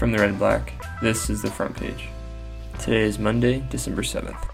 From 0.00 0.12
the 0.12 0.18
Red 0.18 0.38
Black, 0.38 0.72
this 1.02 1.28
is 1.28 1.42
the 1.42 1.50
front 1.50 1.76
page. 1.76 2.08
Today 2.78 3.02
is 3.02 3.18
Monday, 3.18 3.62
December 3.68 4.00
7th. 4.00 4.48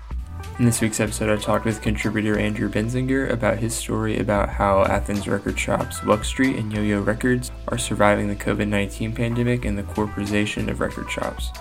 In 0.58 0.65
this 0.65 0.80
week's 0.80 0.99
episode, 0.99 1.30
I 1.30 1.40
talked 1.40 1.65
with 1.65 1.80
contributor 1.80 2.37
Andrew 2.37 2.69
Benzinger 2.69 3.30
about 3.30 3.59
his 3.59 3.72
story 3.72 4.19
about 4.19 4.48
how 4.48 4.82
Athens 4.82 5.29
record 5.29 5.56
shops 5.56 6.01
Wuxtry 6.01 6.59
and 6.59 6.72
Yo 6.72 6.82
Yo 6.82 7.01
Records 7.01 7.53
are 7.69 7.78
surviving 7.78 8.27
the 8.27 8.35
COVID 8.35 8.67
19 8.67 9.14
pandemic 9.14 9.64
and 9.64 9.78
the 9.78 9.85
corporatization 9.85 10.69
of 10.69 10.81
record 10.81 11.09
shops. 11.09 11.53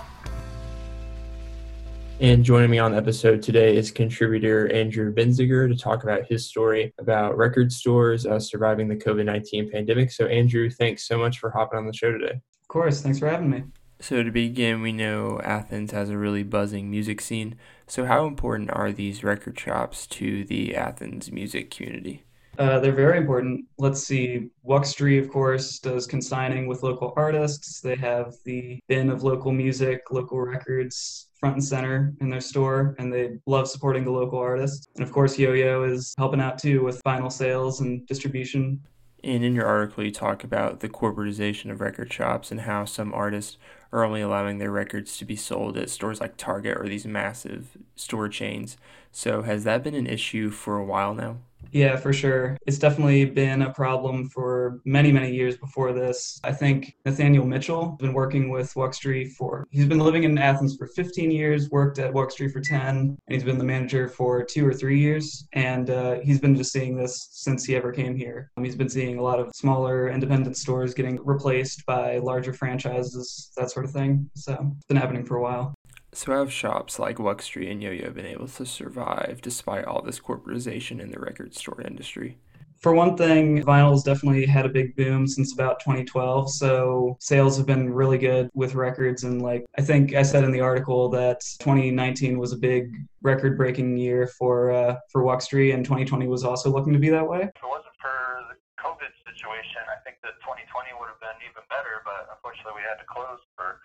And 2.18 2.44
joining 2.44 2.70
me 2.70 2.80
on 2.80 2.90
the 2.90 2.98
episode 2.98 3.40
today 3.40 3.76
is 3.76 3.92
contributor 3.92 4.66
Andrew 4.72 5.14
Benzinger 5.14 5.68
to 5.68 5.80
talk 5.80 6.02
about 6.02 6.26
his 6.26 6.44
story 6.44 6.92
about 6.98 7.36
record 7.36 7.70
stores 7.70 8.26
uh, 8.26 8.40
surviving 8.40 8.88
the 8.88 8.96
COVID 8.96 9.26
19 9.26 9.70
pandemic. 9.70 10.10
So, 10.10 10.26
Andrew, 10.26 10.70
thanks 10.70 11.06
so 11.06 11.16
much 11.16 11.38
for 11.38 11.50
hopping 11.50 11.78
on 11.78 11.86
the 11.86 11.92
show 11.92 12.10
today. 12.10 12.40
Of 12.76 12.82
course. 12.82 13.00
Thanks 13.00 13.18
for 13.18 13.30
having 13.30 13.48
me. 13.48 13.64
So, 14.00 14.22
to 14.22 14.30
begin, 14.30 14.82
we 14.82 14.92
know 14.92 15.40
Athens 15.42 15.92
has 15.92 16.10
a 16.10 16.18
really 16.18 16.42
buzzing 16.42 16.90
music 16.90 17.22
scene. 17.22 17.54
So, 17.86 18.04
how 18.04 18.26
important 18.26 18.68
are 18.70 18.92
these 18.92 19.24
record 19.24 19.58
shops 19.58 20.06
to 20.08 20.44
the 20.44 20.76
Athens 20.76 21.32
music 21.32 21.70
community? 21.70 22.24
Uh, 22.58 22.78
they're 22.78 22.92
very 22.92 23.16
important. 23.16 23.64
Let's 23.78 24.02
see. 24.02 24.50
Wuxtry, 24.68 25.18
of 25.18 25.30
course, 25.30 25.78
does 25.78 26.06
consigning 26.06 26.66
with 26.66 26.82
local 26.82 27.14
artists. 27.16 27.80
They 27.80 27.96
have 27.96 28.34
the 28.44 28.78
bin 28.88 29.08
of 29.08 29.22
local 29.22 29.52
music, 29.52 30.02
local 30.10 30.38
records 30.42 31.28
front 31.40 31.54
and 31.56 31.64
center 31.64 32.14
in 32.20 32.28
their 32.28 32.42
store, 32.42 32.94
and 32.98 33.10
they 33.10 33.38
love 33.46 33.68
supporting 33.68 34.04
the 34.04 34.10
local 34.10 34.38
artists. 34.38 34.86
And 34.96 35.02
of 35.02 35.12
course, 35.12 35.38
Yo 35.38 35.54
Yo 35.54 35.84
is 35.84 36.14
helping 36.18 36.42
out 36.42 36.58
too 36.58 36.84
with 36.84 37.02
vinyl 37.04 37.32
sales 37.32 37.80
and 37.80 38.06
distribution. 38.06 38.82
And 39.26 39.42
in 39.42 39.56
your 39.56 39.66
article, 39.66 40.04
you 40.04 40.12
talk 40.12 40.44
about 40.44 40.78
the 40.78 40.88
corporatization 40.88 41.72
of 41.72 41.80
record 41.80 42.12
shops 42.12 42.52
and 42.52 42.60
how 42.60 42.84
some 42.84 43.12
artists 43.12 43.58
are 43.90 44.04
only 44.04 44.20
allowing 44.20 44.58
their 44.58 44.70
records 44.70 45.16
to 45.18 45.24
be 45.24 45.34
sold 45.34 45.76
at 45.76 45.90
stores 45.90 46.20
like 46.20 46.36
Target 46.36 46.78
or 46.78 46.88
these 46.88 47.06
massive 47.06 47.76
store 47.96 48.28
chains. 48.28 48.76
So, 49.10 49.42
has 49.42 49.64
that 49.64 49.82
been 49.82 49.96
an 49.96 50.06
issue 50.06 50.50
for 50.50 50.78
a 50.78 50.84
while 50.84 51.12
now? 51.12 51.38
Yeah, 51.72 51.96
for 51.96 52.12
sure. 52.12 52.56
It's 52.66 52.78
definitely 52.78 53.24
been 53.26 53.62
a 53.62 53.72
problem 53.72 54.28
for 54.28 54.80
many, 54.84 55.12
many 55.12 55.34
years 55.34 55.56
before 55.56 55.92
this. 55.92 56.40
I 56.42 56.52
think 56.52 56.96
Nathaniel 57.04 57.44
Mitchell 57.44 57.90
has 57.90 57.98
been 57.98 58.14
working 58.14 58.50
with 58.50 58.72
Wuxtry 58.74 59.30
for, 59.32 59.66
he's 59.70 59.86
been 59.86 59.98
living 59.98 60.24
in 60.24 60.38
Athens 60.38 60.76
for 60.76 60.86
15 60.86 61.30
years, 61.30 61.70
worked 61.70 61.98
at 61.98 62.12
Wuxtry 62.12 62.50
for 62.50 62.60
10, 62.60 62.96
and 62.96 63.18
he's 63.28 63.44
been 63.44 63.58
the 63.58 63.64
manager 63.64 64.08
for 64.08 64.42
two 64.44 64.66
or 64.66 64.72
three 64.72 64.98
years. 64.98 65.46
And 65.52 65.90
uh, 65.90 66.20
he's 66.22 66.40
been 66.40 66.56
just 66.56 66.72
seeing 66.72 66.96
this 66.96 67.28
since 67.32 67.64
he 67.64 67.76
ever 67.76 67.92
came 67.92 68.16
here. 68.16 68.50
Um, 68.56 68.64
he's 68.64 68.76
been 68.76 68.88
seeing 68.88 69.18
a 69.18 69.22
lot 69.22 69.40
of 69.40 69.50
smaller 69.54 70.08
independent 70.08 70.56
stores 70.56 70.94
getting 70.94 71.18
replaced 71.24 71.84
by 71.86 72.18
larger 72.18 72.52
franchises, 72.52 73.52
that 73.56 73.70
sort 73.70 73.84
of 73.84 73.92
thing. 73.92 74.30
So 74.34 74.72
it's 74.76 74.86
been 74.86 74.96
happening 74.96 75.26
for 75.26 75.36
a 75.36 75.42
while. 75.42 75.74
So 76.16 76.32
have 76.32 76.50
shops 76.50 76.98
like 76.98 77.18
Wuxtry 77.18 77.70
and 77.70 77.82
Yo-Yo 77.82 78.08
been 78.08 78.24
able 78.24 78.48
to 78.48 78.64
survive 78.64 79.40
despite 79.42 79.84
all 79.84 80.00
this 80.00 80.18
corporatization 80.18 80.98
in 80.98 81.10
the 81.10 81.20
record 81.20 81.54
store 81.54 81.82
industry? 81.82 82.38
For 82.80 82.94
one 82.94 83.18
thing, 83.18 83.62
vinyl's 83.62 84.02
definitely 84.02 84.46
had 84.46 84.64
a 84.64 84.70
big 84.70 84.96
boom 84.96 85.26
since 85.26 85.52
about 85.52 85.78
2012. 85.80 86.50
So 86.50 87.18
sales 87.20 87.58
have 87.58 87.66
been 87.66 87.92
really 87.92 88.16
good 88.16 88.48
with 88.54 88.74
records. 88.74 89.24
And 89.24 89.42
like 89.42 89.66
I 89.76 89.82
think 89.82 90.14
I 90.14 90.22
said 90.22 90.42
in 90.42 90.52
the 90.52 90.60
article 90.60 91.10
that 91.10 91.42
2019 91.58 92.38
was 92.38 92.54
a 92.54 92.56
big 92.56 92.96
record-breaking 93.20 93.98
year 93.98 94.26
for 94.26 94.72
uh, 94.72 94.96
for 95.12 95.22
Wuxtry, 95.22 95.74
and 95.74 95.84
2020 95.84 96.28
was 96.28 96.44
also 96.44 96.70
looking 96.70 96.94
to 96.94 96.98
be 96.98 97.10
that 97.10 97.28
way. 97.28 97.42
If 97.42 97.62
it 97.62 97.68
wasn't 97.68 97.92
for 98.00 98.40
the 98.48 98.56
COVID 98.82 99.12
situation, 99.28 99.84
I 99.92 100.00
think 100.00 100.16
that 100.22 100.40
2020 100.40 100.96
would 100.98 101.12
have 101.12 101.20
been 101.20 101.36
even 101.44 101.60
better. 101.68 102.00
But 102.08 102.32
unfortunately, 102.32 102.80
we 102.80 102.88
had 102.88 102.96
to 103.04 103.04
close 103.04 103.44
for 103.54 103.84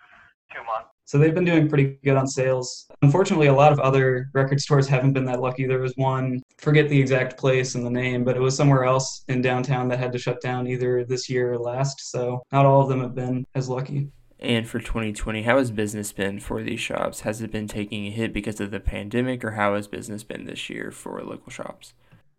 two 0.53 0.63
months. 0.63 0.89
So 1.05 1.17
they've 1.17 1.35
been 1.35 1.45
doing 1.45 1.67
pretty 1.67 1.97
good 2.05 2.15
on 2.15 2.25
sales. 2.25 2.87
Unfortunately, 3.01 3.47
a 3.47 3.53
lot 3.53 3.73
of 3.73 3.79
other 3.79 4.29
record 4.33 4.61
stores 4.61 4.87
haven't 4.87 5.11
been 5.11 5.25
that 5.25 5.41
lucky. 5.41 5.65
There 5.65 5.79
was 5.79 5.93
one, 5.97 6.41
forget 6.57 6.87
the 6.87 6.99
exact 6.99 7.37
place 7.37 7.75
and 7.75 7.85
the 7.85 7.89
name, 7.89 8.23
but 8.23 8.37
it 8.37 8.39
was 8.39 8.55
somewhere 8.55 8.85
else 8.85 9.25
in 9.27 9.41
downtown 9.41 9.89
that 9.89 9.99
had 9.99 10.13
to 10.13 10.17
shut 10.17 10.39
down 10.41 10.67
either 10.67 11.03
this 11.03 11.29
year 11.29 11.51
or 11.51 11.57
last. 11.57 12.11
So 12.11 12.41
not 12.53 12.65
all 12.65 12.81
of 12.81 12.87
them 12.87 13.01
have 13.01 13.13
been 13.13 13.45
as 13.55 13.67
lucky. 13.67 14.09
And 14.39 14.67
for 14.67 14.79
2020, 14.79 15.43
how 15.43 15.57
has 15.57 15.69
business 15.69 16.11
been 16.11 16.39
for 16.39 16.63
these 16.63 16.79
shops? 16.79 17.21
Has 17.21 17.41
it 17.41 17.51
been 17.51 17.67
taking 17.67 18.07
a 18.07 18.09
hit 18.09 18.33
because 18.33 18.59
of 18.59 18.71
the 18.71 18.79
pandemic, 18.79 19.43
or 19.43 19.51
how 19.51 19.75
has 19.75 19.87
business 19.87 20.23
been 20.23 20.45
this 20.45 20.69
year 20.69 20.91
for 20.91 21.21
local 21.21 21.51
shops? 21.51 21.93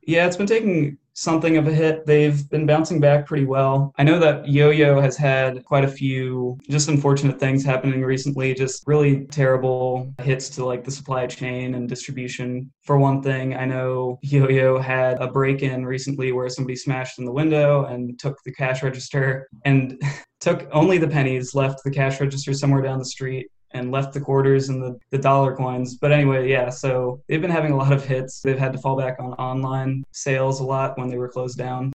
Yeah, 0.05 0.27
it's 0.27 0.37
been 0.37 0.47
taking 0.47 0.99
something 1.15 1.57
of 1.57 1.67
a 1.67 1.73
hit. 1.73 2.07
They've 2.07 2.49
been 2.51 2.67
bouncing 2.67 3.01
back 3.01 3.27
pretty 3.27 3.45
well. 3.45 3.93
I 3.99 4.03
know 4.03 4.19
that 4.19 4.49
Yo 4.49 4.71
Yo 4.71 5.01
has 5.01 5.17
had 5.17 5.65
quite 5.65 5.85
a 5.85 5.89
few 5.89 6.59
just 6.69 6.89
unfortunate 6.89 7.39
things 7.39 7.65
happening 7.65 8.03
recently, 8.03 8.55
just 8.55 8.83
really 8.87 9.27
terrible 9.27 10.13
hits 10.23 10.49
to 10.51 10.65
like 10.65 10.85
the 10.85 10.91
supply 10.91 11.27
chain 11.27 11.75
and 11.75 11.89
distribution. 11.89 12.73
For 12.83 12.99
one 12.99 13.23
thing, 13.23 13.55
I 13.55 13.65
know 13.65 14.19
Yo 14.23 14.49
Yo 14.49 14.79
had 14.79 15.21
a 15.21 15.29
break 15.29 15.63
in 15.63 15.85
recently 15.85 16.33
where 16.33 16.49
somebody 16.49 16.77
smashed 16.77 17.19
in 17.19 17.25
the 17.25 17.33
window 17.33 17.85
and 17.85 18.19
took 18.19 18.39
the 18.45 18.53
cash 18.53 18.83
register 18.83 19.49
and 19.65 20.01
took 20.41 20.67
only 20.73 20.99
the 20.99 21.09
pennies, 21.09 21.55
left 21.55 21.85
the 21.85 21.91
cash 21.91 22.21
register 22.21 22.53
somewhere 22.53 22.83
down 22.83 22.99
the 22.99 23.05
street 23.05 23.47
and 23.75 23.91
left 23.91 24.13
the 24.13 24.21
quarters 24.21 24.69
and 24.69 24.83
the, 24.83 24.99
the 25.11 25.19
dollar 25.19 25.55
coins. 25.57 25.97
But 25.97 26.13
anyway, 26.13 26.49
yeah, 26.49 26.69
so 26.71 27.21
they've 27.29 27.41
been 27.41 27.51
having 27.51 27.73
a 27.73 27.77
lot 27.77 27.93
of 27.93 28.05
hits. 28.05 28.41
They've 28.41 28.59
had 28.59 28.73
to 28.73 28.79
fall 28.79 28.97
back 28.97 29.17
on 29.19 29.33
online 29.35 30.05
sales 30.13 30.61
a 30.61 30.65
lot 30.65 30.99
when 30.99 31.09
they 31.09 31.19
were 31.19 31.29
closed 31.29 31.59
down. 31.59 31.93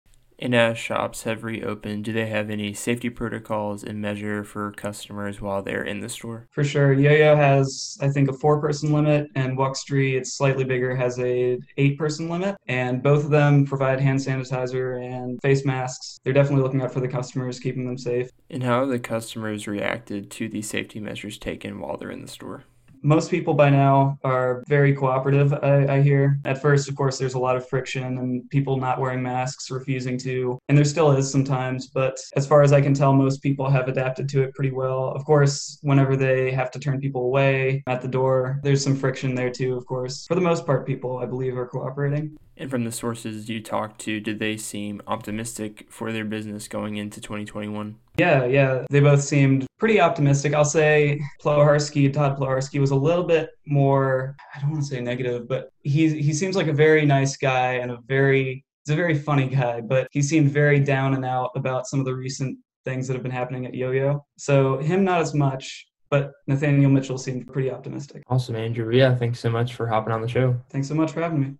And 0.44 0.54
as 0.54 0.76
shops 0.76 1.22
have 1.22 1.42
reopened, 1.42 2.04
do 2.04 2.12
they 2.12 2.26
have 2.26 2.50
any 2.50 2.74
safety 2.74 3.08
protocols 3.08 3.82
and 3.82 4.02
measure 4.02 4.44
for 4.44 4.72
customers 4.72 5.40
while 5.40 5.62
they're 5.62 5.82
in 5.82 6.00
the 6.00 6.08
store? 6.10 6.48
For 6.50 6.62
sure. 6.62 6.92
Yo-Yo 6.92 7.34
has, 7.34 7.96
I 8.02 8.10
think, 8.10 8.28
a 8.28 8.34
four-person 8.34 8.92
limit, 8.92 9.28
and 9.36 9.56
Wuxtry, 9.56 10.18
it's 10.18 10.34
slightly 10.34 10.64
bigger, 10.64 10.94
has 10.94 11.18
a 11.18 11.58
eight-person 11.78 12.28
limit. 12.28 12.56
And 12.66 13.02
both 13.02 13.24
of 13.24 13.30
them 13.30 13.64
provide 13.64 14.00
hand 14.00 14.18
sanitizer 14.18 15.02
and 15.02 15.40
face 15.40 15.64
masks. 15.64 16.18
They're 16.24 16.34
definitely 16.34 16.62
looking 16.62 16.82
out 16.82 16.92
for 16.92 17.00
the 17.00 17.08
customers, 17.08 17.58
keeping 17.58 17.86
them 17.86 17.96
safe. 17.96 18.28
And 18.50 18.62
how 18.62 18.80
have 18.80 18.90
the 18.90 18.98
customers 18.98 19.66
reacted 19.66 20.30
to 20.32 20.50
the 20.50 20.60
safety 20.60 21.00
measures 21.00 21.38
taken 21.38 21.80
while 21.80 21.96
they're 21.96 22.10
in 22.10 22.20
the 22.20 22.28
store? 22.28 22.64
Most 23.04 23.30
people 23.30 23.52
by 23.52 23.68
now 23.68 24.18
are 24.24 24.64
very 24.66 24.94
cooperative, 24.94 25.52
I, 25.52 25.96
I, 25.96 26.02
hear. 26.02 26.40
At 26.46 26.60
first, 26.60 26.88
of 26.88 26.96
course, 26.96 27.18
there's 27.18 27.34
a 27.34 27.38
lot 27.38 27.54
of 27.54 27.68
friction 27.68 28.18
and 28.18 28.48
people 28.48 28.78
not 28.78 28.98
wearing 28.98 29.22
masks, 29.22 29.70
refusing 29.70 30.16
to, 30.18 30.58
and 30.68 30.76
there 30.76 30.86
still 30.86 31.12
is 31.12 31.30
sometimes, 31.30 31.88
but 31.88 32.18
as 32.34 32.46
far 32.46 32.62
as 32.62 32.72
I 32.72 32.80
can 32.80 32.94
tell, 32.94 33.12
most 33.12 33.42
people 33.42 33.68
have 33.68 33.88
adapted 33.88 34.28
to 34.30 34.42
it 34.42 34.54
pretty 34.54 34.70
well. 34.70 35.08
Of 35.08 35.24
course, 35.26 35.78
whenever 35.82 36.16
they 36.16 36.50
have 36.52 36.70
to 36.72 36.78
turn 36.78 36.98
people 36.98 37.26
away 37.26 37.82
at 37.86 38.00
the 38.00 38.08
door, 38.08 38.58
there's 38.62 38.82
some 38.82 38.96
friction 38.96 39.34
there 39.34 39.50
too, 39.50 39.76
of 39.76 39.84
course. 39.84 40.26
For 40.26 40.34
the 40.34 40.40
most 40.40 40.64
part, 40.64 40.86
people, 40.86 41.18
I 41.18 41.26
believe, 41.26 41.58
are 41.58 41.66
cooperating. 41.66 42.38
And 42.56 42.70
from 42.70 42.84
the 42.84 42.92
sources 42.92 43.50
you 43.50 43.60
talked 43.60 44.00
to, 44.02 44.20
did 44.20 44.38
they 44.38 44.56
seem 44.56 45.02
optimistic 45.06 45.86
for 45.90 46.10
their 46.10 46.24
business 46.24 46.68
going 46.68 46.96
into 46.96 47.20
2021? 47.20 47.96
Yeah, 48.16 48.44
yeah. 48.44 48.84
They 48.90 49.00
both 49.00 49.22
seemed 49.22 49.66
pretty 49.78 50.00
optimistic. 50.00 50.54
I'll 50.54 50.64
say 50.64 51.20
Ploharski, 51.42 52.12
Todd 52.12 52.38
Ploharski 52.38 52.80
was 52.80 52.92
a 52.92 52.96
little 52.96 53.24
bit 53.24 53.50
more, 53.66 54.36
I 54.54 54.60
don't 54.60 54.70
want 54.70 54.82
to 54.82 54.88
say 54.88 55.00
negative, 55.00 55.48
but 55.48 55.70
he, 55.82 56.08
he 56.22 56.32
seems 56.32 56.54
like 56.56 56.68
a 56.68 56.72
very 56.72 57.04
nice 57.04 57.36
guy 57.36 57.74
and 57.74 57.90
a 57.90 57.98
very, 58.06 58.64
he's 58.84 58.92
a 58.92 58.96
very 58.96 59.18
funny 59.18 59.48
guy, 59.48 59.80
but 59.80 60.06
he 60.12 60.22
seemed 60.22 60.50
very 60.50 60.78
down 60.78 61.14
and 61.14 61.24
out 61.24 61.50
about 61.56 61.86
some 61.86 61.98
of 61.98 62.06
the 62.06 62.14
recent 62.14 62.56
things 62.84 63.08
that 63.08 63.14
have 63.14 63.22
been 63.22 63.32
happening 63.32 63.66
at 63.66 63.74
Yo-Yo. 63.74 64.24
So 64.38 64.78
him, 64.78 65.04
not 65.04 65.20
as 65.20 65.34
much, 65.34 65.86
but 66.10 66.32
Nathaniel 66.46 66.90
Mitchell 66.90 67.18
seemed 67.18 67.52
pretty 67.52 67.70
optimistic. 67.70 68.22
Awesome, 68.28 68.54
Andrew. 68.54 68.94
Yeah, 68.94 69.16
thanks 69.16 69.40
so 69.40 69.50
much 69.50 69.74
for 69.74 69.86
hopping 69.88 70.12
on 70.12 70.20
the 70.20 70.28
show. 70.28 70.54
Thanks 70.70 70.86
so 70.86 70.94
much 70.94 71.12
for 71.12 71.20
having 71.20 71.40
me. 71.40 71.54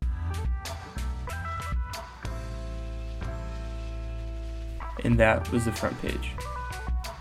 And 5.03 5.19
that 5.19 5.51
was 5.51 5.65
the 5.65 5.73
front 5.73 6.01
page. 6.01 6.33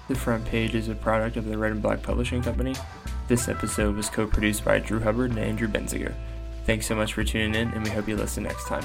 The 0.08 0.16
front 0.16 0.46
page 0.46 0.76
is 0.76 0.90
a 0.90 0.96
product 0.96 1.38
of 1.38 1.46
the 1.46 1.58
Red 1.58 1.72
and 1.72 1.82
Black 1.82 2.04
Publishing 2.04 2.44
Company. 2.44 2.76
This 3.28 3.48
episode 3.48 3.96
was 3.96 4.10
co 4.10 4.28
produced 4.28 4.66
by 4.66 4.80
Drew 4.80 5.00
Hubbard 5.00 5.32
and 5.32 5.40
Andrew 5.40 5.68
Benzinger. 5.68 6.14
Thanks 6.66 6.86
so 6.86 6.96
much 6.96 7.14
for 7.14 7.24
tuning 7.24 7.56
in, 7.56 7.70
and 7.70 7.84
we 7.84 7.90
hope 7.90 8.08
you 8.08 8.16
listen 8.16 8.44
next 8.44 8.68
time. 8.68 8.84